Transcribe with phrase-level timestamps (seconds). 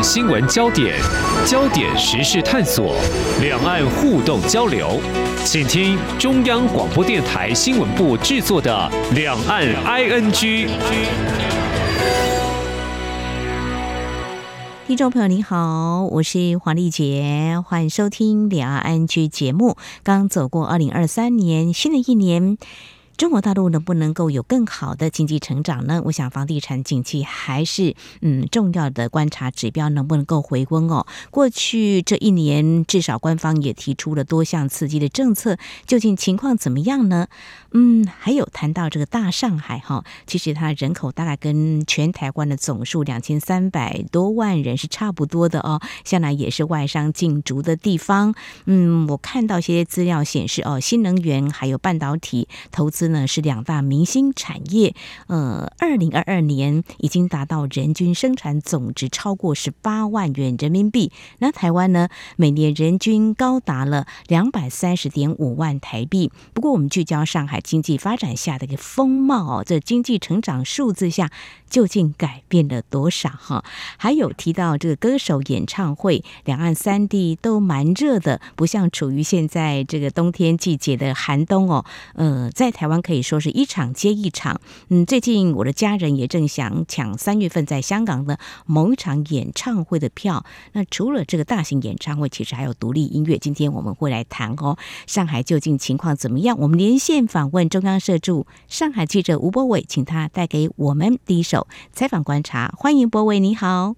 [0.00, 0.96] 新闻焦点、
[1.44, 2.94] 焦点时事探索、
[3.40, 5.00] 两岸互动交流，
[5.44, 10.32] 请听中央广播电台新闻部制作的《两岸 ING》。
[14.86, 19.76] 听众朋友，您好，我是黄丽杰，欢迎收听《两岸 ING》节目。
[20.04, 22.56] 刚走过二零二三年，新的一年。
[23.16, 26.02] 中国大陆能不能够有更好的经济成长呢？
[26.06, 31.06] 我想房地产景气还是嗯重要的观察指标，能不能够回温哦？
[31.30, 35.56] 过去这一年，至少官方也提出了多项刺激的政策，
[35.86, 37.28] 究竟情况怎么样呢？
[37.72, 48.34] 嗯，还有谈到这个大上海哈，其实它人口大概跟全台湾的总数两千三百多万人是差不多的哦，向来也是外商进驻的地方。
[48.64, 53.01] 嗯，我看到一些资料显示哦，新能源还有半导体投资。
[53.08, 54.94] 呢是两大明星产业，
[55.26, 61.10] 呃，二零二二年已经达到人均生产总值超过十八万元人民币。
[61.38, 66.30] 那台湾呢，每年人均高达了两百三十点五万台币。
[66.54, 71.30] 不过，我们聚焦上海经济发展下的一个风貌哦，这经济成长数字下
[71.68, 73.28] 究竟改变了多少？
[73.30, 73.64] 哈，
[73.96, 81.84] 还有提到这个歌手演唱会，两岸三地都蛮热的，不像处于现在这个冬天季节的寒冬哦。
[82.14, 82.91] 呃，在台湾。
[83.00, 84.60] 可以说是一场接一场。
[84.88, 90.44] 嗯，最近我的家人也正想抢三月份在香港的某一场演唱会的票。
[90.72, 93.38] 那除了这个大型演唱会，其实还有独立音乐。
[93.38, 94.76] 今天我们会来谈哦，
[95.06, 96.58] 上海究竟情况怎么样？
[96.58, 102.74] 我们连线访问中央社驻上海记者吴博伟，请他带给我们第一手采访观察。
[102.76, 103.94] 欢迎博伟，你好，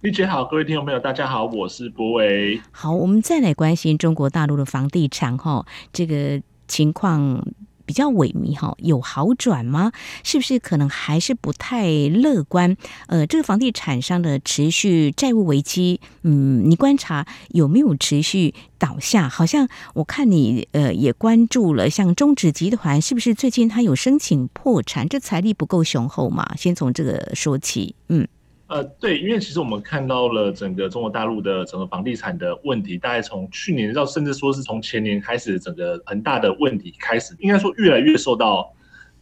[0.00, 2.60] 丽姐好，各位听众朋友，大家好，我是博伟。
[2.70, 7.42] 好，我们再来关心中国大陆的房地产哈，这个情况。
[7.88, 9.92] 比较萎靡哈，有好转吗？
[10.22, 12.76] 是不是可能还是不太乐观？
[13.06, 19.26] 呃，这个房地产商的持续债务危机，嗯，你观察有没有持续倒下？
[19.26, 25.08] 好像我看你呃也关注了，像中指集团是不是最近他有申请破产？
[25.08, 26.54] 这财力不够雄厚嘛？
[26.58, 28.28] 先从这个说起，嗯。
[28.68, 38.70] 呃，对，因为其实我们看到了整个中国大陆的整个房地产的问题，大概从去年到甚至说是从前年开始，整个很大的问题开始，应该说越来越受到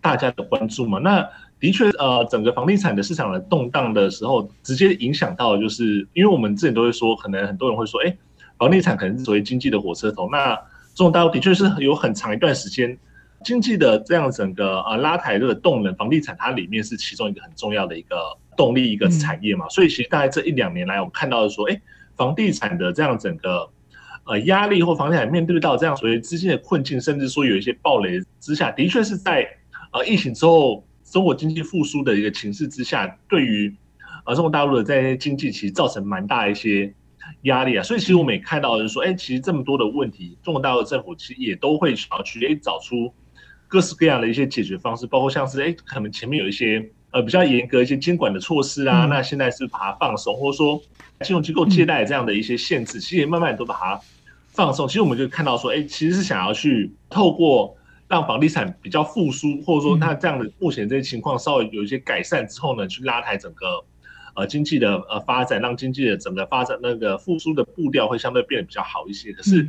[0.00, 0.98] 大家的关注嘛。
[0.98, 1.24] 那
[1.60, 8.16] 的确，呃，整个房地产的市场的动荡的时候，直接影响到就是，因为我们之前都会说，可能很多人会说，哎，
[8.58, 10.28] 房地产可能是作为经济的火车头。
[10.28, 10.56] 那
[10.96, 12.98] 中国大陆的确是有很长一段时间，
[13.44, 18.16] 经济的这样整个呃拉抬这个动能，房地产它里面是其中一个很重要的一个。
[18.56, 21.80] 动力一个产业嘛，所以其实大概这一两年来，我们看到的说，哎，
[22.16, 23.70] 房地产的这样整个
[24.24, 29.46] 呃压力，或房地产面对到这样所谓资金的困境，甚至说有一些暴雷之下，的确是在
[29.92, 33.74] 呃疫情之后中国经济复苏的一个情势之下，对于
[34.24, 36.92] 呃中国大陆的这些经济其实造成蛮大一些
[37.42, 37.82] 压力啊。
[37.82, 43.12] 所以其实我们也看到的是说，哎，其实这么多的问题，中国大陆政府其实也都会想要去哎找出
[43.68, 46.90] 各式各样的一些解决方式，包括像是哎可能前面有一些。
[47.12, 50.78] 呃，比较严格一些监管的措施啊，嗯、那现在是把它放松，或者说
[51.20, 53.98] 金融机构借贷这样的一些限制，嗯、其实也慢慢都把它
[54.48, 54.86] 放松。
[54.86, 57.74] 其实我们就看到说，哎，其实是想要去透过
[58.06, 63.82] 让房地产比较复苏，或者说那这样的目前这些情况稍微有一些改善之后呢，去拉抬整个
[64.34, 69.32] 呃经济的呃发展，让经济的整个发展那个复苏的步调会相对变得比较好一些。
[69.32, 69.66] 可是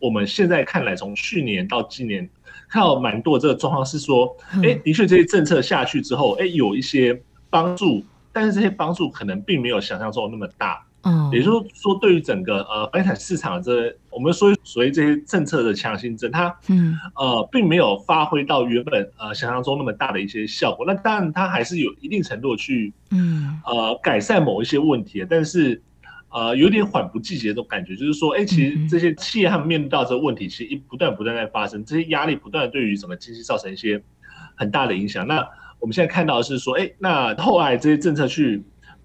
[0.00, 2.28] 我们现在看来，从去年到今年。
[2.68, 10.84] 看到蛮多的这个状况是说，哎，的确这些政策下去之后，哎，有一些帮助，但是这些帮助可能并没有想象中那么大。
[11.04, 20.84] 嗯，也就是说，对于整个呃房地产市场这我们说所谓这些政策的强心针，它嗯呃并没有发挥到原本呃想象中那么大的一些效果。
[20.86, 25.80] 那当然，它还是有一定程度去嗯呃改善某一些问题，但是。
[26.30, 33.98] 呃，有点缓不济急的感觉，就是说，哎，其实这些企业他们面对到这个问题，其实一不断不断在发生，这些压力不断的对于整个经济造成一些
[34.54, 35.26] 很大的影响。
[35.26, 35.36] 那
[35.80, 38.62] 我们现在看到的是说，哎，那后来这些政策去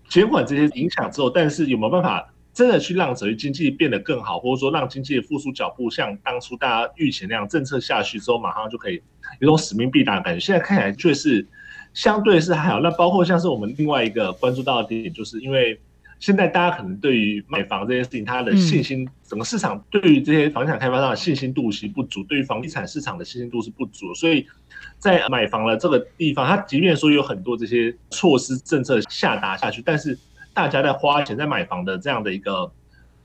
[0.10, 9.02] 减缓这些影响之后，但是有没有办法真的去让整个经济变得更好，或者说让经济的复苏脚步像当初大家预期那样，政策下去之后马上就可以
[9.40, 10.42] 有种使命必达的感觉？
[10.42, 11.48] 现在看起来却是
[11.94, 12.82] 相对是还好。
[12.82, 15.80] 那包括像是我们另外一个关注到的点，就是因为。
[16.20, 24.46] 现在大家可能对于买房这件事情，他的信心，整个市场对于这些房地产开发商的信心度其实不足，对于房地产市场的信心度是不足，所以
[25.00, 30.18] 在买房的这个地方，他即便说有很多这些措施政策下达下去，但是
[30.54, 32.72] 大家在花钱在买房的这样的一个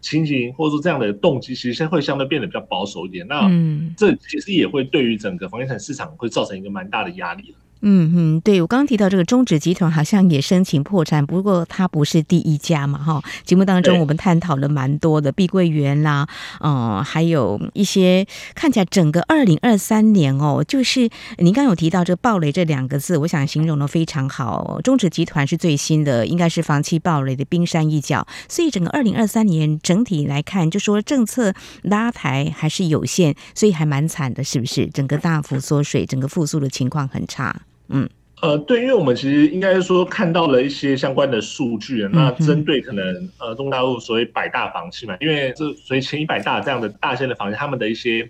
[0.01, 3.27] 情形，或者说这样的动机，其实会相对变得比较保守一点。
[3.29, 3.49] 那
[3.97, 7.55] 这其实也会对于整个房地产市场会造成一个蛮大的压力。
[7.81, 13.23] 嗯嗯，对，我刚刚提到这个中指集团好像也申请破产，不过它不是第一家嘛，哈。
[13.45, 16.29] 节目当中我们探讨了蛮多的碧桂园啦，
[16.61, 21.09] 嗯、呃，还有一些看起来整个二零二三年哦，就是
[21.39, 24.81] 您刚刚有提到这个暴雷这两个字，我想形容的非常好。
[24.83, 34.87] 中指集团是最新的，应该是房企暴雷的冰山一角，所以整个二零二三年整体来看，就说政策拉抬还是有限，所以还蛮惨的，是不是？
[34.89, 37.55] 整个大幅缩水，整个复苏的情况很差。
[37.89, 38.09] 嗯，
[38.43, 48.29] 呃，对，因为我们其实应该说看到了一些相关的数据，嗯、那针对可能呃中国大陆所谓百大房企嘛，因为这所以前一百大这样的大型的房企，他们的一些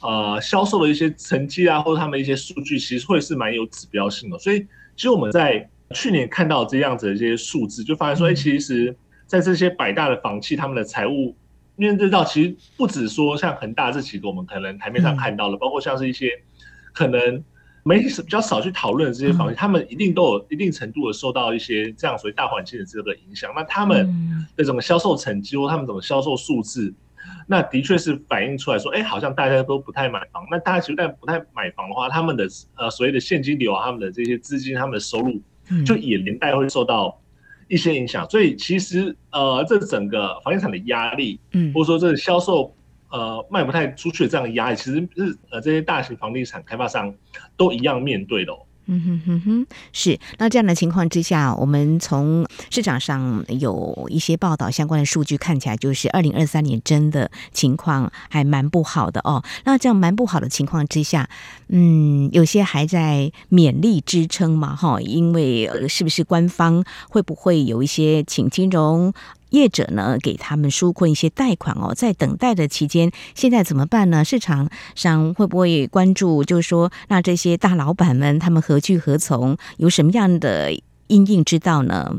[0.00, 4.38] 呃销售的一些成绩啊，或者他们一些数据，其实会是蛮有指标性的。
[4.38, 4.58] 所以，
[4.96, 8.94] 其实我们在去年看到这样子的一些数字，就发现说，哎、嗯，其实，
[9.26, 11.36] 在这些百大的房企，他们的财务
[11.76, 16.30] 面对到，其实不止说像恒大这几个，我们可能台面上看到了，嗯、包括像是一些
[16.92, 17.44] 可能。
[17.90, 23.52] 媒体是比较少去讨论这些房企，他们一定都有一定程度的受到一些这样所谓大环境的这个影响。
[23.56, 26.94] 那他们的整个销售成绩或他们整个销售数字，
[27.48, 30.46] 那的确是反映出来说，哎，好像大家都不太买房。
[30.48, 32.46] 那大家其实但不太买房的话，他们的
[32.76, 35.42] 呃所谓的现金流啊，他们的这些资金，他们的收入，
[35.84, 37.20] 就也连带会受到
[37.66, 38.24] 一些影响。
[38.30, 42.72] 所以其实呃，这整个房地产的压力，嗯，或者说这个销售。
[43.10, 47.12] 呃，卖不太出去的这样的压力，其实是呃这些大型房地产开发商
[47.56, 48.52] 都一样面对的。
[48.92, 50.18] 嗯哼哼哼，是。
[50.38, 59.44] 那这样的情况之下，我们从市场上有一些报道相关的数据看起来，就是二零二三年真的情况还蛮不好的哦。
[59.64, 61.28] 那这样蛮不好的情况之下，
[61.68, 69.12] 嗯，有些还在勉力支撑嘛，哈，因为，是不是官方会不会有一些请金融
[69.50, 74.24] 业者呢，给他们纾困一些贷款哦，在等待的期间，现在怎么办呢？
[74.24, 76.42] 市场上会不会关注？
[76.42, 79.56] 就是说，那这些大老板们他们何去何从？
[79.76, 80.72] 有什么样的
[81.08, 82.16] 因应之道呢？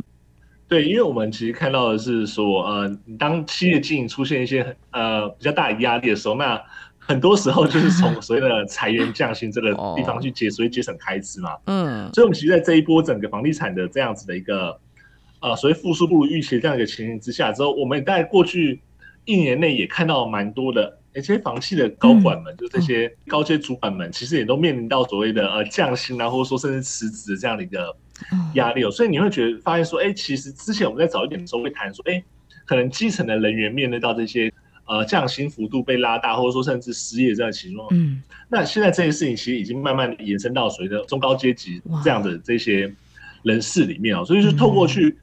[0.67, 6.61] 对，因为我们其实看到的是说，呃，当企业经营出现一些呃比较大的压力的时候，那
[6.97, 11.51] 很多时候就是从所谓的裁员降薪这个地方去节，所以节省开支嘛。
[11.65, 14.77] 嗯，所以我们其实在这一波整个房地产的这样子的一个。
[15.41, 18.79] 呃，所以复苏不如预期的这样一个情形之下之后，我们在过去
[19.25, 27.95] 一年内也看到蛮多的，这些房企的高管们，嗯、就这些高阶主管们，其实也都面临到所谓的呃降薪啊，或者说甚至辞职的这样的一个
[28.53, 28.91] 压力哦。
[28.91, 32.23] 所以你会觉得发现说，哎，其实之前我们在早一点的时候会谈说，哎，
[32.65, 34.53] 可能基层的人员面对到这些
[34.85, 42.93] 呃降薪幅度被拉大，或者说甚至失业这样的情况，嗯，那现在这件事情其实已经慢慢延伸到所谓的中高阶级这样的这些
[43.41, 45.17] 人士里面哦，所以就透过去。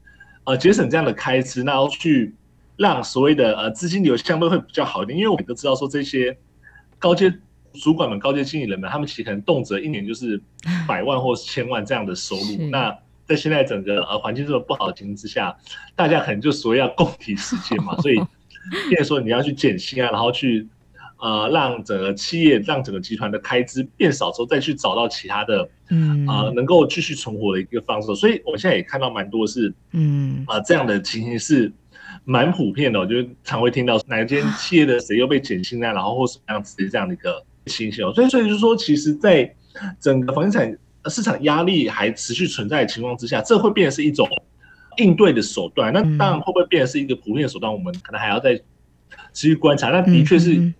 [0.49, 2.33] 呃，节省这样的开支，然后去
[2.75, 6.35] 让所谓的呃资金流相对会比较好一点，因为我们都知道说这些
[6.97, 7.31] 高阶
[7.73, 10.41] 主管们、高阶经理人们，他们其实可能动辄一年就是
[10.87, 12.67] 百万或是千万这样的收入。
[12.73, 12.97] 那
[13.27, 15.55] 在现在整个呃环境这么不好的情况之下，
[15.95, 18.15] 大家可能就所谓要共体时艰嘛， 所以
[18.89, 20.67] 变成说你要去减薪啊，然后去。
[21.21, 28.15] 呃，让整个企业、让整个集团的开支变少之后，再去找到其他的，嗯，啊、呃，能够继续存活的一个方式。
[28.15, 31.69] 所以，我们现在也看到蛮多是，嗯，啊、呃，这样的情形是
[32.23, 32.97] 蛮普遍的。
[32.97, 38.09] 我就常会听到哪一间企业的谁又被减薪啊，然后或什么样子的这样的一个情形。
[38.13, 39.53] 所以，所以就是说，其实，在
[39.99, 40.77] 整个房地产
[41.07, 44.25] 市场压力还持续存在的情况之下，这会变成是一种
[44.95, 45.91] 应对的手段。
[45.91, 47.69] 那当然，会不会变成是一个普遍的手段？
[47.73, 48.55] 我们可能还要再
[49.33, 49.89] 持续观察。
[49.89, 50.73] 那的确是。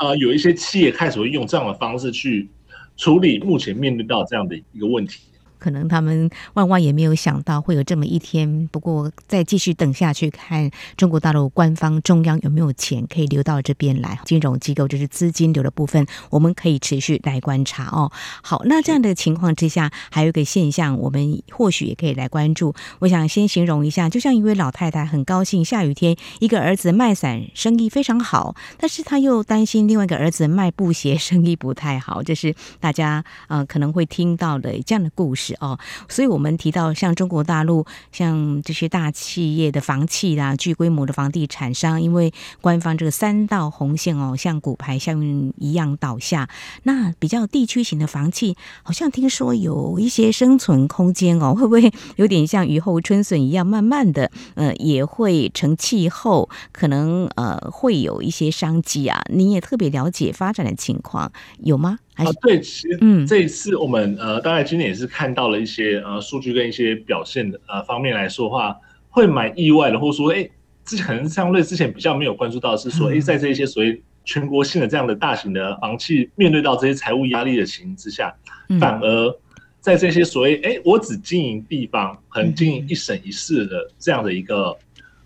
[0.00, 2.48] 啊，有一些企业开始会用这样的方式去
[2.96, 5.20] 处理目前面对到这样的一个问题。
[5.60, 8.68] 可能他们万万也没有想到会有这么一天。
[8.72, 18.10] 不过，再继续等下去看中国大陆官方中央有没有钱可以流到这边来，金融机构就是资金流的部分，我们可以持续来观察哦。
[18.42, 22.74] 好，那这样的情况之下，还有一个现象，我们或许也可以来关注。
[23.00, 35.49] 我想先形容一下，就像一位老太太很高兴下雨天，一个儿子卖伞生意非常好，但是他又担心另外一个儿子卖布鞋生意不太好，这是大家呃可能会听到的这样的故事。
[35.60, 35.78] 哦，
[36.08, 46.48] 所以我们提到像中国大陆，像这些大企业的房企啦，巨规模的房地产商，因为官方这个三道红线哦，像骨牌效应一样倒下，
[46.84, 59.22] 那比较地区型的房企，好像听说有一些生存空间哦，会不会有点像雨后春笋一样，慢慢的呃也会成气候，可能呃会有一些商机啊？
[59.32, 61.98] 你也特别了解发展的情况有吗？
[62.20, 68.76] 啊，对，其实这一次我们、嗯、呃，大概今年也是看到了一些呃数据跟一些表现的呃方面来说的话，
[69.08, 70.48] 会蛮意外的，或者说，哎，
[70.84, 78.34] 之前可能相对之前比较没有关注到，是说，哎，在这一些所谓全国性的这样的大型的房企面对到这些财务压力的情形之下，
[78.78, 79.34] 反而
[79.80, 84.76] 在这些所谓哎，我只经营地方，可能经营一省一市的这样的一个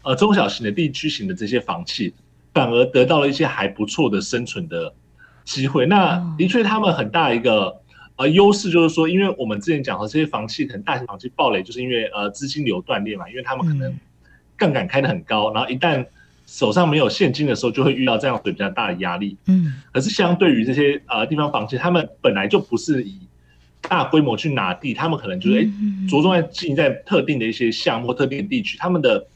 [0.03, 2.15] 呃中小型的地区型的这些房企，
[2.53, 4.95] 反而得到了一些还不错的生存的
[5.45, 5.87] 机会。
[5.87, 7.75] 那的确，他们很大一个
[8.17, 13.95] 呃优势就是说，因为我们之前讲的这些房企，可能大型房企暴雷，就是因为呃资金流断裂嘛，因为他们可能
[14.57, 16.05] 杠杆开得很高，然后一旦
[16.47, 19.37] 手上没有现金的时候，就会遇到这样子比较大的压力。
[19.47, 23.19] 嗯，可是相对于这些呃地方房企，他们本来就不是以
[23.83, 25.69] 大规模去拿地，他们可能就是哎，
[26.09, 29.27] 着重在经营在特定的一些项目、特定的地区，他们的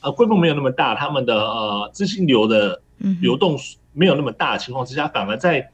[0.00, 2.80] 呃规模没有那么大，他们的呃资金流的
[3.20, 3.58] 流动
[3.92, 5.70] 没有那么大的情况之下，反而在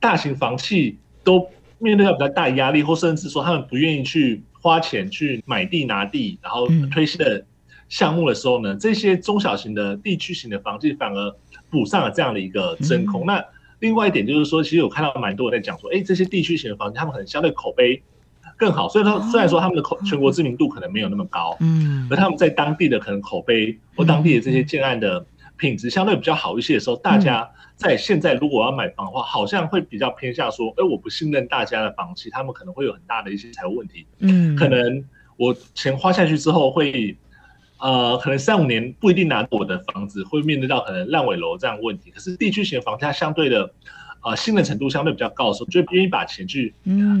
[0.00, 1.48] 大型房企都
[1.78, 7.44] 面对到比较大压力，或甚至说他们不愿意去花钱去买地拿地，然后推新的
[7.88, 11.34] 项目的时候呢，这些中小型的地区型的房企反而
[11.70, 13.24] 补上了这样的一个真空。
[13.26, 13.44] 那
[13.80, 18.02] 另外一点就是说，其实我看到蛮多人在讲说，哎，这些地区型的房子，他们可能相对口碑
[18.56, 18.88] 更好。
[18.88, 25.24] 所以说，虽然说他们的口全国知名度可能没有那么高，嗯，而他们在当地的可能口碑或当地的这些建案的
[25.58, 35.04] 品质相对比较好一些的时候，大家在现在如果要买房的话，好像会比较偏向说，哎，我不信任大家的房企，他们可能会有很大的一些财务问题，嗯，可能
[35.36, 37.18] 我钱花下去之后会。
[37.80, 42.10] 呃，可能三五年不一定拿我的房子会面对到可能烂尾楼这样的问题。
[42.10, 43.70] 可是地区型的房价相对的，
[44.24, 46.74] 呃，信任程度相对比较高的时候，就愿意把钱去，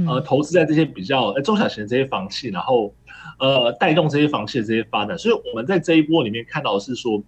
[0.08, 2.92] 呃，投资在这些比较呃中小型的这些房企，然后，
[3.38, 5.16] 呃，带动这些房企的这些发展。
[5.16, 7.22] 所以我们在这一波里面看到的是说，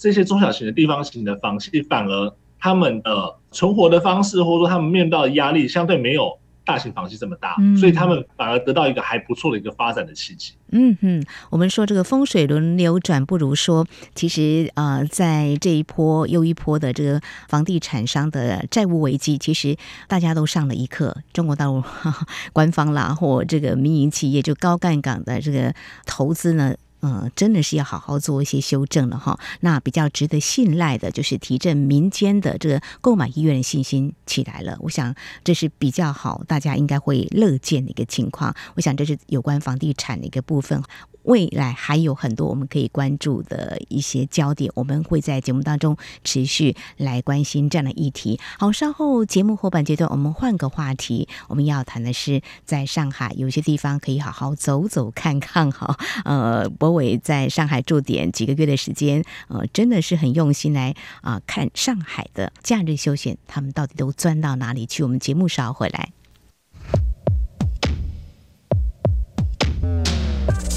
[0.00, 6.38] 这些中小型的地方型的房企，反而他们的存活的方式，或者说他们面对到的压力，相对没有。
[6.62, 10.52] 大型房企这么大，所以他们反而得到一个还不错的一个发展的契机。
[10.70, 19.76] 嗯哼，我们说这个风水轮流转，不如说，其实呃，在这一波又一波的这个房地产商的债务危机，其实
[20.06, 21.16] 大家都上了一课。
[21.32, 21.82] 中国大陆
[22.52, 25.74] 官方啦，或这个民营企业就高杠杆的这个
[26.06, 26.76] 投资呢。
[27.02, 29.38] 嗯，真的是要好好做一些修正了哈。
[29.60, 34.76] 那比较值得信赖的，就是提振民间的这个购买意愿的信心起来了。
[34.80, 38.54] 我想这是比较好，大家应该会乐见的一个情况。
[38.74, 40.82] 我想这是有关房地产的一个部分。
[41.30, 48.40] 未来还有很多我们可以关注的一些焦点，我们会在节目当中持续来关心这样的议题。
[48.58, 55.70] 好，稍后节目后半阶段，我们换个话题，我们要谈的是在上海有些地方可以好好走走看看。
[55.70, 55.96] 哈，
[56.26, 65.04] 呃，博伟在上海驻点几个月的时间，呃，真的是很用心来啊、看上海的假日休闲，他们到底都钻到哪里去？
[65.04, 66.10] 我们节目稍后回来。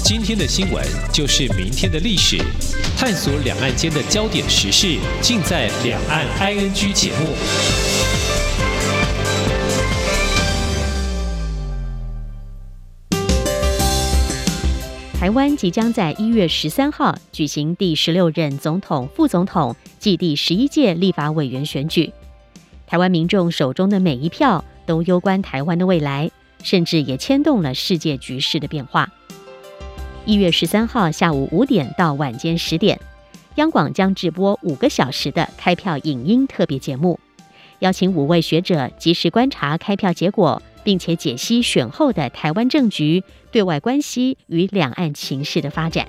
[0.04, 2.36] 今天的新闻就是明天的历史，
[2.96, 7.34] 探索两岸间的焦点时事，尽在《两岸 ING》节目。
[15.18, 22.12] 台湾即将在一月十三号举行第十六任总统、副总统暨第十一届立法委员选举，
[22.86, 26.30] 台湾民众手中的每一票都攸关台湾的未来，
[26.62, 29.08] 甚至也牵动了世界局势的变化。
[30.26, 32.98] 一月十三号下午五点到晚间十点，
[33.56, 37.20] 央广将直播五个小时的开票影音特别节目，
[37.80, 46.08] 邀请五位学者及时观察开票结果，并且解析选后的台湾政局、对外关系与两岸情势的发展。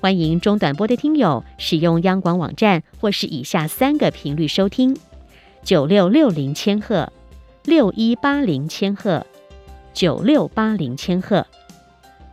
[0.00, 4.96] 欢迎中短波的听友使用央广网站或是以下三个频率收听：
[5.62, 7.12] 九六六零千赫、
[7.66, 9.24] 六一八零千赫、
[9.94, 11.46] 九六八零千赫。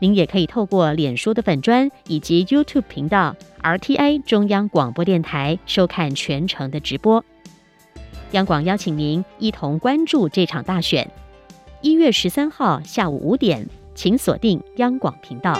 [0.01, 7.23] 您也可以透过脸书的粉砖以及 YouTube 频道 RTI 中央广播电台收看全程的直播。
[8.31, 11.11] 央广邀请您一同关注这场大选，
[11.81, 15.59] 一月十三号下午五点，请锁定央广频道。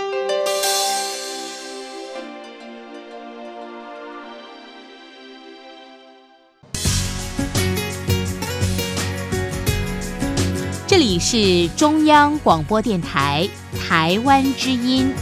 [10.86, 13.48] 这里是中央广播电台。
[13.90, 15.12] 台湾之音，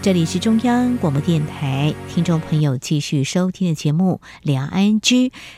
[0.00, 5.00] 这里是中央广播电台，听众朋友继续收听的节目《两岸 ING》。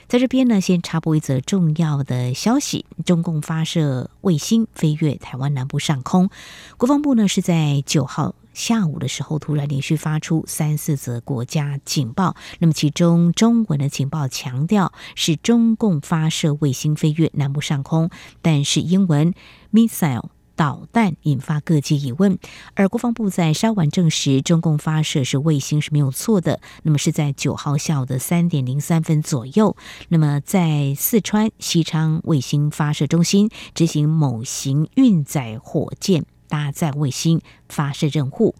[0.06, 6.30] 在这边呢，先插播一则重要的消息：中共发射卫星飞越台湾南部上空，
[6.78, 8.34] 国防部呢是在九号。
[8.58, 12.34] 下午的时候，突然连续发出三四则国家警报。
[12.58, 18.10] 那么，其中中文的警报强调是中共发射卫星飞越南部上空，
[18.42, 19.32] 但是英文
[19.72, 22.36] missile 导弹引发各界疑问，
[22.74, 26.60] 而国防部在稍晚证实，中共发射是卫星是没有错的。
[26.82, 29.76] 那么是在九号下午的三点零三分左右，
[30.08, 38.54] 那么在四川西昌卫星发射中心执行某型运载火箭搭载卫星发射任务，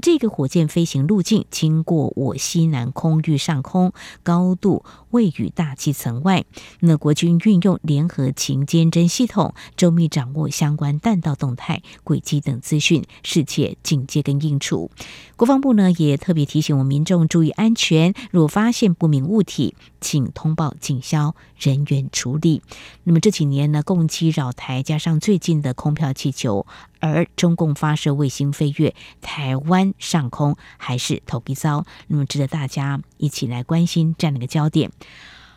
[0.00, 3.92] 这个火箭飞行路径经过我西南空域上空，
[4.22, 6.44] 高度位于大气层外。
[6.80, 14.90] 那国军运用联合情监侦系统，周密掌握相关弹道动态、轨迹等资讯，适切警戒跟应处。
[15.36, 22.62] 国防部呢也特别提醒我们民众注意安全，若发现不明物体，请通报警消人员处理。
[23.02, 26.66] 那么这几年呢，共机扰台，加上最近的空飘气球，
[27.00, 28.51] 而中共发射卫星。
[28.52, 34.90] 飞越台湾上空还是头皮遭，那么值得大家一起来关心这样的一个焦点。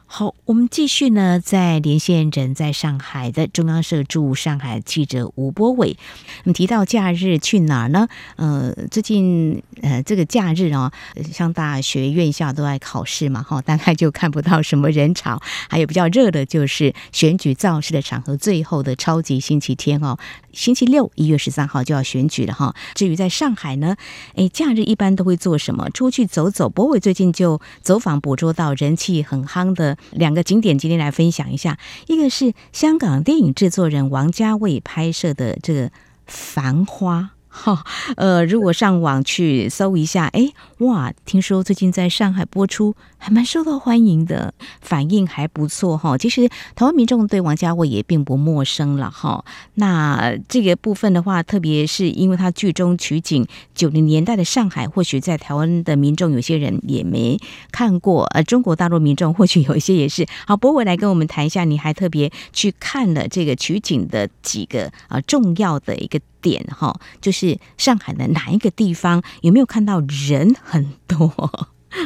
[0.08, 5.98] 好，我们继续呢，在连线人在上海的中央社驻上海记者吴波伟。
[6.44, 8.08] 那么提到假日去哪儿呢？
[8.38, 10.92] 呃，最近呃这个假日哦，
[11.34, 15.42] 像大学院校都在考试嘛，哈，大概就看不到什么人潮。
[15.70, 20.18] 还有比较热的就是选举造势的场合，最后的超级星期天哦。
[20.54, 22.74] 星期六一月十三号就要选举了哈。
[22.94, 23.98] 至于在上海呢，
[24.36, 25.90] 诶，假日一般都会做什么？
[25.90, 26.70] 出去走走。
[26.70, 31.78] 柏纬最近就走访捕捉到人气很夯的两个景点，今天来分享一下。
[32.08, 35.88] 一个是香港电影制作人王家卫拍摄的这个
[36.26, 37.32] 《繁花》。
[37.56, 37.84] 哈，
[38.18, 46.18] 呃，如果上网去搜一下，哎，哇，听说最近在上海播出，还蛮受到欢迎的，反应还不错哈。
[46.18, 49.46] 其实台湾民众对王家卫也并不陌生了哈。
[49.76, 57.40] 那这个部分的话，特别是因为他剧中取景九零年代的上海，或许在台湾的民众有些人也没
[57.72, 60.28] 看过，呃，中国大陆民众或许有一些也是。
[60.46, 66.20] 好，博伟来跟我们谈一下，你还特别去看了这个取景的几个啊重要的一个。
[66.46, 70.00] 点哈，就是上海的哪一个地方有没有看到
[70.30, 71.34] 人很多？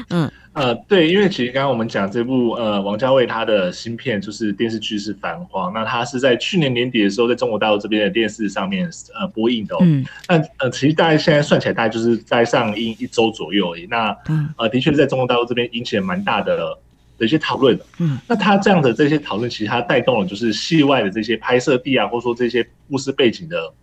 [0.09, 9.79] 嗯呃，对，因为其实刚刚我们讲这部呃王家卫他的新片就是电视剧是《繁花》，那他是在去年年底的时候在中国大陆这边的电视上面呃播映的哦。
[9.81, 10.05] 嗯。
[10.27, 13.87] 那呃，其实大概现在算起来，大概就是在上映一周左右而已。
[13.89, 14.15] 那
[14.57, 16.77] 呃，的确在中国大陆这边引起了蛮大的
[17.17, 17.79] 的一些讨论。
[17.99, 18.19] 嗯。
[18.27, 23.73] 那他这样的这些讨论，其实他带动了就是戏外的这些拍摄地啊，或者说这些故事背景的。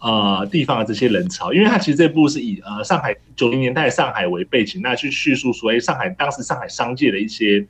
[0.00, 7.66] 呃，地方的这些人潮，因为他其实这部是以呃上海九零年代上海为背景，那去叙述所谓上海当时上海商界的一些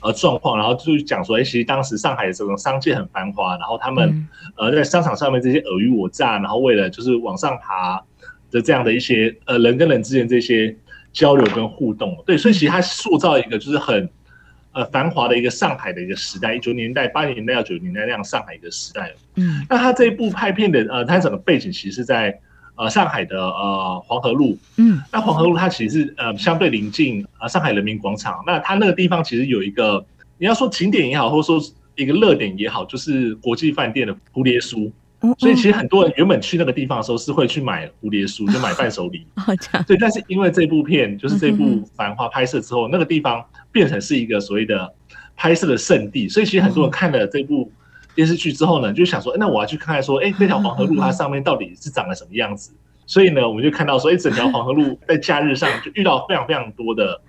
[0.00, 8.00] 呃状况，然后就讲说，哎，其实当时上海的这种商界很繁华，然后他们呃在商场上面这些尔虞我诈，然后为了就是往上爬
[8.50, 10.76] 的这样的一些呃人跟人之间这些
[11.12, 14.08] 交流跟互动，对，所以其实他塑造一个就是很。
[14.72, 19.12] 呃，繁华的一个上海的一个时代，一九年代、八零年代到九零年代那样上海一个时代。
[19.34, 22.38] 嗯，那他这一部拍片的呃，他整个背景其实是在
[22.76, 24.56] 呃上海的呃黄河路。
[24.78, 28.42] 嗯，那黄河路它其实是呃相对临近呃上海人民广场。
[28.46, 30.04] 那它那个地方其实有一个，
[30.38, 31.60] 你要说景点也好，或者说
[31.96, 34.90] 一个热点也好，就是国际饭店的蝴蝶酥。
[35.38, 39.26] 所以其实很多人原本去那个地方的时候是会去买蝴蝶酥， 就买伴手礼。
[39.86, 44.92] 对，但是因为这部片就是这部《繁花》拍摄之后，那个地方变成是一个所谓的
[45.36, 47.70] 拍摄的圣地，所以其实很多人看了这部
[48.14, 52.72] 电视剧之后呢，就想说，那我要去看看说，哎，那条黄河路它上面到底是长了什么样子？
[53.06, 57.20] 所以呢，我们就看到说，一整条黄河路在假日上就遇到非常非常多的。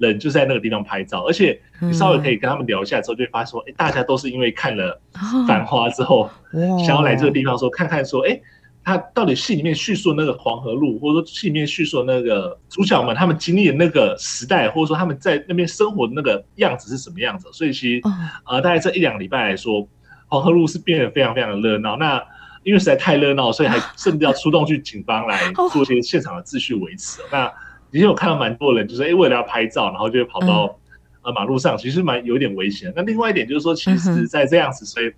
[0.00, 5.00] 人就在那个地方拍照，而且你稍微可以跟他们聊一下之后，就会发现说，哎，大家都是因为看了
[5.46, 6.28] 《繁花》之后，
[6.84, 8.40] 想要来这个地方说看看说，哎，
[8.82, 17.48] 他到底戏里面叙述那个黄河路，或者说戏里面叙述那个主角们他们经历的那个时代，或者说他们在那边生活的那个样子是什么样子。
[17.52, 18.02] 所以其实，
[18.46, 19.86] 呃，大概这一两礼拜来说，
[20.28, 21.96] 黄河路是变得非常非常的热闹。
[21.98, 22.22] 那
[22.62, 27.20] 因为实在太热闹，所以还 甚至要出动去警方来做一些现场的秩序维持。
[27.30, 27.50] 那
[27.92, 30.78] 以前我看到蛮多人，就是哎，为了要拍照，然后就会跑到
[31.22, 32.92] 呃马路上，其实蛮有点危险。
[32.94, 35.12] 那另外一点就是说，其实，在这样子所以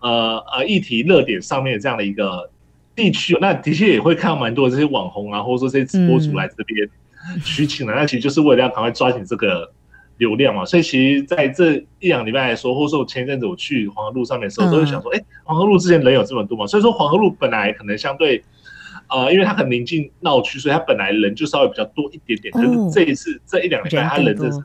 [0.00, 2.48] 呃呃议题热点上面这样的一个
[2.94, 6.88] 地区，那的确也会看到蛮多的这些网红啊，或者说这些直播主来这边
[7.44, 7.92] 取景的。
[7.92, 9.72] 那其实就是为了要赶快抓紧这个
[10.18, 10.64] 流量嘛。
[10.64, 16.66] 所以其实在这一两礼拜来说，或者说我前一阵子我去黄河路上面的时候，都会想说，哎，黄河路之前人有这么多嘛？
[16.68, 18.44] 所以说黄河路本来可能相对。
[19.12, 22.52] 呃，因为它很临近闹区，所以它本来人就稍微比较多一点点。
[22.52, 24.58] 可是这一次这一两礼拜，它人真是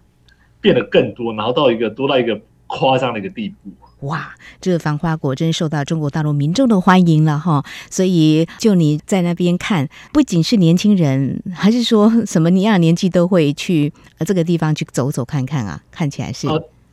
[0.62, 3.71] 变得更多，然后到一个多到一个夸张的一个地步。
[4.07, 7.65] 哇，这个繁花果真受到中国大陆民众的欢迎了哈！
[7.89, 15.81] 所以就你在那边看，不仅是年轻人，还是说什么你样年纪都会去呃这个地方去走走看看啊？
[15.89, 16.47] 看起来是。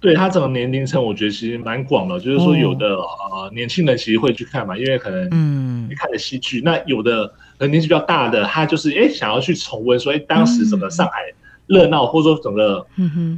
[0.05, 2.21] 对他整个年龄层，我觉得其实蛮广的。
[2.21, 6.61] 就是说，有的、哦、呃年轻人其实会去看嘛，因为可能嗯，看的戏剧。
[6.63, 11.33] 那有的可能年纪比较大的，他就是哎想要去重温，所以当时整个上海
[11.67, 12.87] 热闹，嗯、或者说整个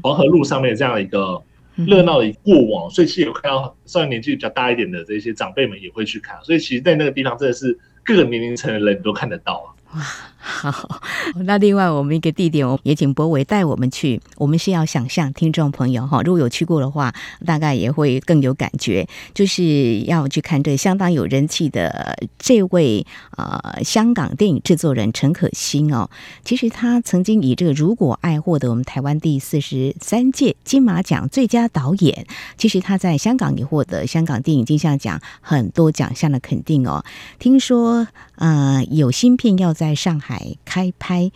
[0.02, 1.40] 黄河路上面这样的一个
[1.76, 6.37] 热闹的过往，嗯、所以其实有看到稍微年纪比较大一点的这些长辈们也会去看。
[6.42, 9.66] 所以其实，在那个地方真的是各个年龄层的人都看得到啊。
[9.94, 10.02] 哇，
[10.56, 11.00] 好，
[11.44, 14.20] 那另外我们一个地点，我也请博伟带我们去。
[14.37, 17.12] 我们是要想象听众朋友哈，如果有去过的话，
[17.44, 19.09] 大概也会更有感觉。
[19.35, 23.06] 就是要去看这相当有人气的这位
[23.37, 26.09] 呃香港电影制作人陈可辛哦。
[26.44, 32.26] 其实他曾经以这个《如果爱》获得我们台湾第四十三届金马奖最佳导演。
[32.56, 37.04] 其实他在香港也获得香港电影金像奖很多奖项的肯定哦。
[37.38, 38.06] 听说
[38.37, 39.76] 呃有新片要。
[39.76, 41.31] 在上海开拍，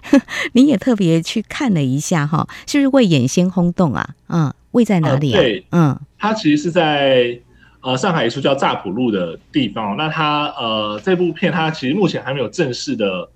[0.52, 4.14] 你也特别去看了一下哈，是不是为眼先轰动啊？
[4.28, 5.36] 嗯，位在哪里啊？
[5.36, 7.38] 呃、对，嗯，它其实是在
[7.80, 9.96] 呃上海一处叫乍浦路的地方。
[9.96, 13.28] 那它呃这部片它其实目前还没有正式的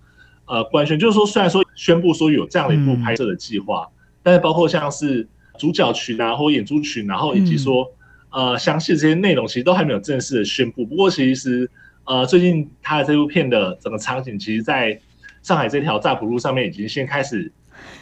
[0.46, 7.90] 呃官宣，就是说虽然说宣布说有这样的一部拍摄的计划，嗯、但是包括像是主角群啊或演出群，然后以及说、
[8.30, 10.84] 嗯、呃详细的这些内容，其实都还没有正式的宣布。
[10.84, 11.70] 不过其实。
[12.06, 14.96] 呃，最近他的这部片的整个场景，其实在
[15.42, 17.50] 上海这条乍浦路上面已经先开始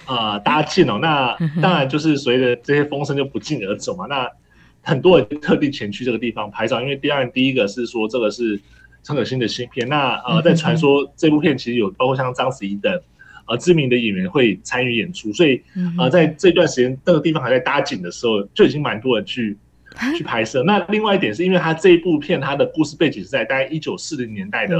[0.06, 0.98] 呃搭建了。
[0.98, 4.04] 那当然就是随着这些风声就不胫而走嘛。
[4.06, 4.30] 那
[4.82, 8.60] 很多人特地前去这个地方拍照，因为第二，第一个是说这个是
[9.02, 9.88] 陈可辛的新片。
[9.88, 13.00] 那呃，在传说这部片其实有包括像章子怡等
[13.46, 15.62] 呃知名的演员会参与演出，所以
[15.98, 19.56] 呃在这段时间那个地方还在搭景的时候，就已经蛮多人去。
[20.16, 20.62] 去拍摄。
[20.64, 24.76] 那另外一点是因为它这一部片，它的故事背景是在大概一九四零年代的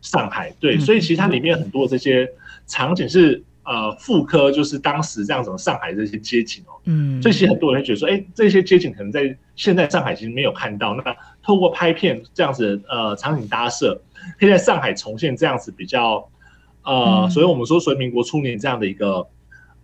[0.00, 2.28] 上海，对，所以其实它里面很多这些
[2.66, 14.00] 场景是呃复刻，就是当时这样子的上海这些街景哦，嗯，所以其实很多人会觉得说，哎，这些街景可能在现在上海其实没有看到，那透过拍片这样子呃场景搭设，
[14.38, 16.28] 可以在上海重现这样子比较
[16.82, 19.26] 呃，所以我们说，所谓民国初年这样的一个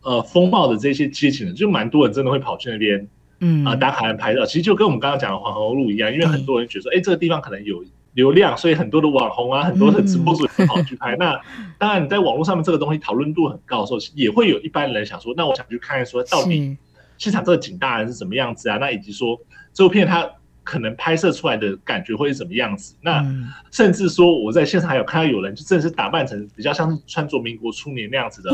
[0.02, 3.06] 呃风貌的这些街景呢，就蛮多人真的会跑去那边。
[3.40, 11.14] 嗯啊，打卡人拍照，其实就跟我们刚刚讲的黄河路一样，因为很多人觉得说，哎、欸，这个地方可能有流量，所以很多的网红啊，很多的直播主也跑去拍。
[11.16, 11.40] 嗯、那
[11.76, 16.76] 当然，你在网络上面这个东西讨论度很高的时候，也会有一般人想说，那我想去看看说，到底
[17.18, 18.78] 现场这个景大人是什么样子啊？
[18.78, 19.38] 那以及说
[19.74, 20.26] 这部片它
[20.64, 22.94] 可能拍摄出来的感觉会是什么样子？
[23.02, 23.22] 那
[23.70, 28.50] 甚至说我在现场还有看到有人就真的是打扮成比较像是穿着民国初年那样子的。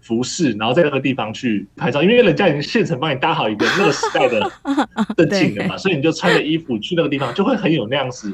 [0.00, 4.50] 服饰，然后在那个地方去拍照，因为人家已经现成帮你搭好一个那个时代的
[5.16, 8.32] 的景了嘛，所以你就穿着衣服去那个地方，就会很有那样子。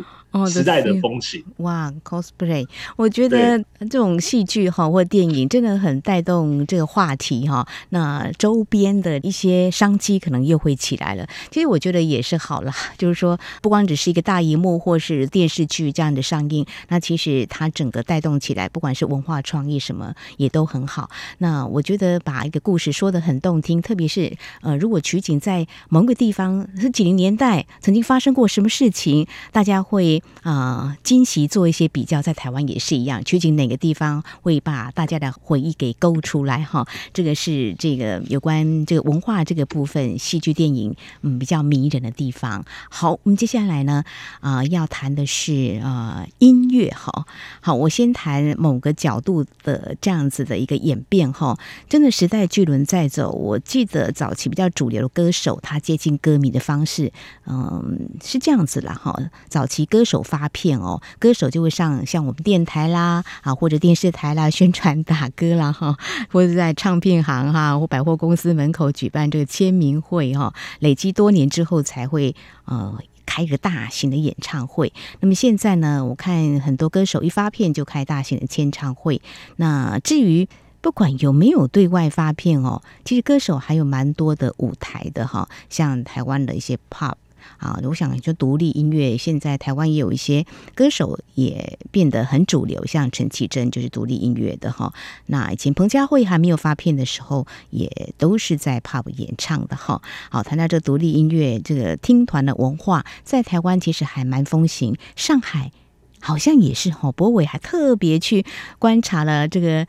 [0.49, 2.67] 时代的风情哇，cosplay，
[2.97, 7.65] 我觉得这种戏剧哈或电影真的很带动这个话题哈。
[7.91, 11.25] 那周边的一些商机可能又会起来了。
[11.53, 21.09] 其实我觉得也是好了，就是说不光只是一个大荧幕或是电视剧这样的上映，那其实它整个带动起来，不管是文化创意什么也都很好。
[21.39, 30.21] 那我觉得把一个故事说的很动听，特别是呃，如果取景在某个地方是几零年代曾经发生过什么事情，大家会。
[30.43, 36.87] 啊，惊喜做一些比较，在台湾也是一样，究竟哪个地方会把大家的回忆给勾出来哈？
[37.15, 42.63] 这个是这个有关这个文化这个部分，戏剧电影嗯比较迷人的地方。
[42.91, 44.05] 好，我们接下来呢
[44.41, 47.27] 啊、要谈的是啊、呃、音乐哈。
[47.63, 51.59] 好，我先谈某个角度的这样子的一个演变哈。
[51.89, 57.11] 真的时代巨轮在走，我记得早期比较主流的歌手，他接近歌迷的方式，
[57.47, 59.19] 嗯是这样子啦哈。
[59.49, 60.14] 早期歌手。
[60.15, 65.97] 手发片哦，歌手就会上像我们电台啦啊，或者电视台啦宣传打歌啦哈，
[66.31, 72.97] 或者在唱片行哈或百货公司门口举办这个签名会哈，累积多年之后才会呃
[73.27, 74.93] 开一个大型的演唱会。
[75.19, 79.21] 那么现在呢，我看很多歌手一发片就开大型的签唱会。
[79.57, 80.49] 那至于
[80.81, 87.15] 不管有没有对外发片哦，其实歌手还有蛮多的舞台的哈，像台湾的一些 pop。
[87.59, 94.93] 啊，我想就独立音乐，现在台湾也有一些歌手也变得很主流，像陈绮贞就是独立音乐的哈。
[95.27, 100.01] 那以前彭佳慧还没有发片的时候，也都是在 pub 演唱的哈。
[100.31, 105.73] 好，谈到这独立音乐这个听团的文化，在台湾其实还蛮风行，上海
[106.21, 107.13] 好像也是哈。
[107.13, 108.45] 博伟还特别去
[108.79, 109.87] 观察了这个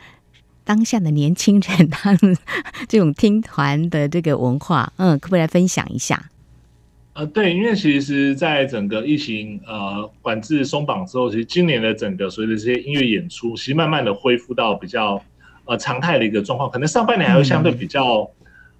[0.63, 2.37] 当下的年轻人 他们
[2.87, 6.29] 这种听团的这个文化，嗯，可不可以来分享一下？
[7.15, 15.23] 呃，对，因为其实，在整个疫情呃管制松绑之后，其实今年的整个所有的这些音乐演出，其实慢慢的恢复到比较
[15.63, 16.69] 呃常态的一个状况。
[16.69, 18.29] 可能上半年还会相对比较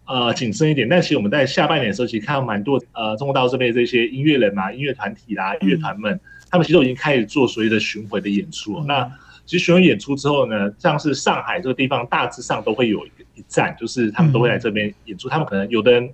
[0.05, 0.89] 呃谨慎一点。
[0.89, 6.19] 但其实我们在下半年的时候，其实看到蛮多呃中国大陆这边的这些音乐人啊、音乐团体啦、音乐团们，
[6.51, 8.79] 他们其实都已经开始做所谓的巡回的演出。
[8.79, 9.11] 嗯、那
[9.45, 15.29] 其实巡回演出之后呢，像是上海这个地方，大致上都会有一一站，就是他们都会来这边演出。
[15.29, 16.09] 嗯、他们可能有的人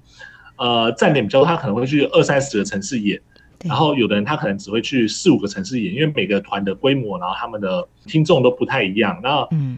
[0.61, 3.19] 呃站点比较多，他可能会去二三十个城市演。
[3.63, 9.19] 然后有的人他可能只会去四五个城市演，因为每个团的规模，然后他们的听众都不太一样。
[9.21, 9.77] 那嗯，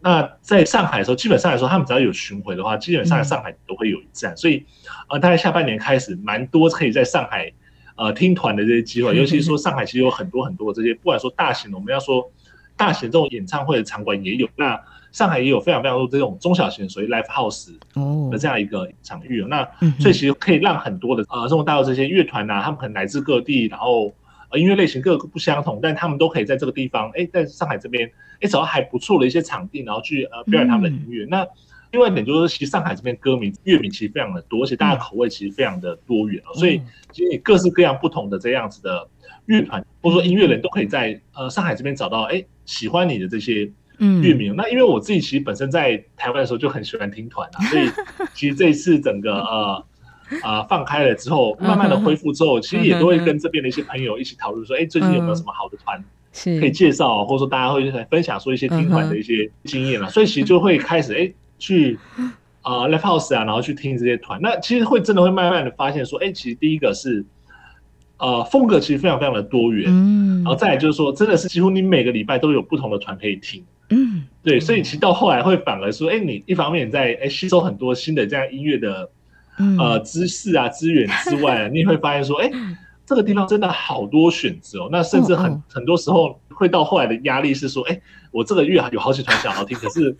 [0.00, 4.32] 那在上海的时候，基本上来说，他们只要有巡回的话，基本上在上海都会有一站。
[4.32, 4.64] 嗯、所以，
[5.08, 7.52] 呃，大概下半年开始，蛮多可以在上海
[7.96, 9.14] 呃听团的这些机会。
[9.18, 12.30] 尤其是说，上海其实有很多很多的这些，不管说大型的，我们要说
[12.76, 14.48] 大型这种演唱会的场馆也有。
[14.56, 14.80] 那
[15.12, 19.40] 上海也有非常非常多这种中小型，所谓 live house 哦的这样一个场域。
[19.40, 19.64] 哦、那
[19.98, 24.14] 所以其实可以让很多的呃中国大陆这些乐团呐，他们可能来自各地，然后
[24.50, 28.06] 呃音乐类型各个不相同，但他们都可以在这个地方，哎，在上海这边，
[28.40, 31.24] 哎，找到还不错的一些场地，然后去呃表演他们的音乐。
[31.24, 31.46] 嗯、那
[31.92, 36.42] 另外一点就是，其实上海这边歌迷乐迷其实非常的多，而且大家口味其实非常的多元。
[36.44, 39.08] 哦、所以其实你各式各样不同的这样子的
[39.46, 43.70] 乐团或者说音乐人都可以在呃上海这边找到哎喜欢你的这些。
[43.98, 47.88] 嗯，乐迷，那因为我自己其实本身在台湾的时候就很喜欢听团啊，所以
[48.34, 49.86] 其实这一次整个呃
[50.42, 56.04] 啊、呃、放开了之后，慢慢的恢复之后，其实也都会跟这边的一些朋友一起讨论说，哎，最近有没有什么好的团
[56.60, 61.98] 可以介绍，或者说大家会分享说一些听团的一些经验啊，所以其实就会开始哎去
[62.60, 67.24] 啊、呃、live house 啊，然后去听这些团，那其实会真的会慢慢的发现说，哎，其实第一个是
[68.18, 73.64] 呃风格其实非常非常的多元，嗯，然后再来就是说，真的是几乎你每个礼拜都有不同的团可以听。
[73.90, 79.08] 嗯，对，所以其实到后来会反而说，哎，你一方面在哎吸收很多新的这样音乐的
[79.78, 82.50] 呃知识啊资源之外啊，你也会发现说，哎，
[83.06, 84.88] 这个地方真的好多选择哦。
[84.90, 88.00] 那甚至很很多时候会到后来的压力是说，哎，
[88.32, 90.16] 我这个月有好几团想要听， 可是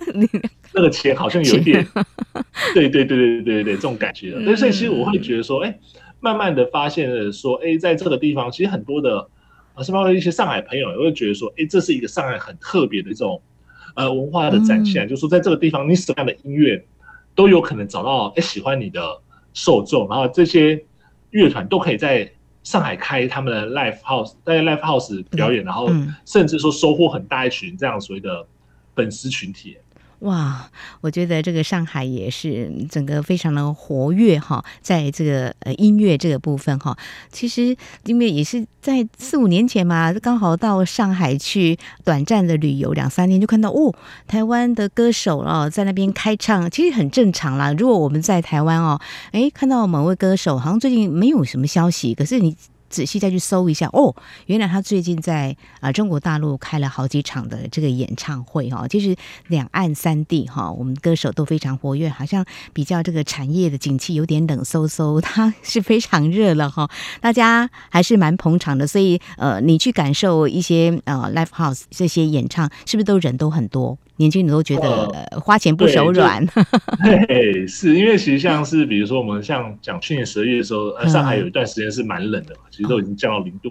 [0.73, 1.85] 那个钱好像有一点，
[2.73, 4.31] 对对对对对对对，这种感觉。
[4.45, 5.77] 对，所以其实我会觉得说，哎，
[6.21, 9.29] 慢慢的发现了说，哎，在这个地方其实很多的
[9.75, 13.41] 啊，是包括一些上海朋友也会觉得说，哎，这是一个上海很特别的一种。
[13.95, 16.85] 呃，文化的展现，嗯、就是说，在这个地方，你什么样的音乐
[17.35, 19.01] 都有可能找到哎喜欢你的
[19.55, 20.85] 受众，然后这些
[21.31, 22.31] 乐团都可以在
[22.63, 25.89] 上海开他们的 live house，在 live house 表演，嗯、然后
[26.27, 28.47] 甚至说收获很大一群这样所谓的
[28.95, 29.79] 粉丝群体。
[30.21, 30.71] 哇，
[31.03, 36.97] 我觉得这个上海也是整个非常的活跃哈，在这个呃音乐这个部分哈，
[37.31, 43.95] 其实因为也是在四五年前嘛，刚好到上海去短暂的旅游两三天，就看到哦，
[44.27, 47.75] 台湾的歌手哦在那边开唱，其实很正常啦。
[47.75, 48.99] 如果我们在台湾哦，
[49.33, 52.57] 诶，看到某位歌手好像最近没有什么消息，可是你。
[52.89, 54.15] 仔细再去搜一下哦，
[54.47, 59.15] 原来他最近在啊中国大陆开了好几场的这个演唱会哈，就是
[59.49, 66.89] 两岸三地哈，我们歌手都非常活跃，好像比较这个产业的景气有点冷飕飕， 它是非常热了哈，
[67.21, 73.99] 大家还是蛮捧场的，所以呃，你去感受一些呃 live house 这些演唱，是不是都人都很多？
[74.19, 76.43] 年轻人都觉得花钱不手软，
[77.29, 83.71] 对，是因为其实像是比如说我们像讲去年十二月的时候，呃上海有一段时间是蛮冷的嘛，其实都已经降到零度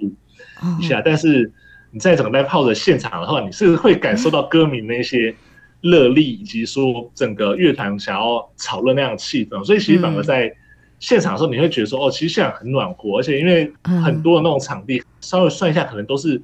[0.80, 1.02] 以下。
[1.04, 1.52] 但是
[1.90, 5.36] 你在整个 live house 的现场的话，你是会感受到歌迷那些
[5.82, 9.64] 热力，以及说整个乐团想要炒热那样的气氛。
[9.64, 10.54] 所以其实反而在
[11.00, 16.40] 现场的时候，你会觉得说，哦，其实现场很暖和，而且因为很多的那种场地，稍微算一下，可能都是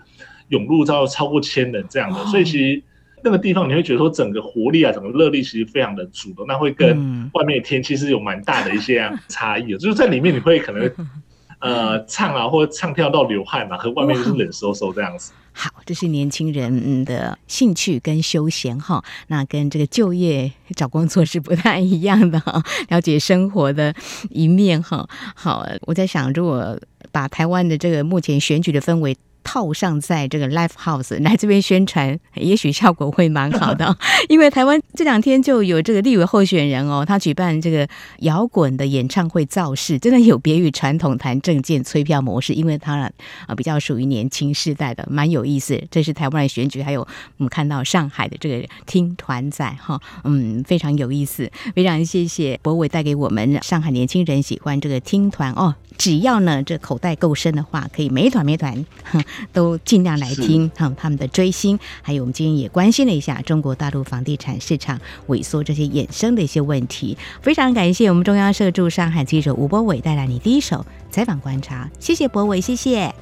[0.50, 2.82] 涌入到超过千人这样的，所以其实。
[3.24, 6.90] 那个地方你会觉得说整个活力啊，整个热力其实非常的足的，那会跟
[7.34, 10.92] 外面的天气是有蛮大的一些差异的，就是在里面你会可能
[11.60, 15.34] 呃唱啊或者唱跳到流汗嘛，和外面就是冷飕飕这样子。
[15.54, 23.94] 好，这是年轻人的兴趣跟休闲哈，那跟这个就业找工作是不太一样的哈，了解生活的
[24.30, 25.08] 一面哈。
[25.36, 26.80] 好，我在想，如果
[27.12, 29.16] 把台湾的这个目前选举的氛围。
[29.44, 33.96] 套上在这个 live house 来这边宣传，也许效果会蛮好的。
[34.30, 37.88] 因为台湾这两天就有这个立委候选人哦，他举办这个
[38.20, 43.12] 摇滚的演唱会造势，真的有别于传统谈政见催票模式，因为他
[43.48, 45.82] 啊比较属于年轻世代的，蛮有意思。
[45.90, 47.02] 这是台湾的选举，还有
[47.38, 51.50] 我们看到上海的这个听团仔哈，嗯，非常有意思。
[51.76, 58.84] 非常谢谢博伟带给我们上海年轻人喜欢这个听团哦，只要呢这口袋够深的话，可以每团每团。
[59.54, 67.16] 都尽量来听哈，他们的追星，还有我们今天也关心了一下中国大陆房地产市场萎缩这些衍生的一些问题。
[67.44, 73.14] 非常感谢我们中央社驻上海记者吴博伟带来你第一手采访观察，谢谢博伟，谢谢，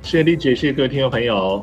[0.00, 1.62] 谢谢丽姐，谢谢各位听众朋友。